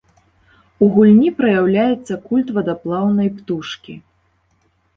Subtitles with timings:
[0.85, 3.93] У гульні праяўляецца культ вадаплаўнай птушкі.